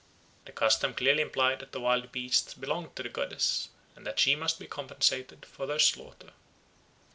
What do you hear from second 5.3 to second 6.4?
for their slaughter.